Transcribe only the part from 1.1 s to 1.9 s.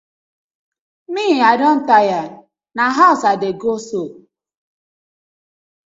Mi ma, I don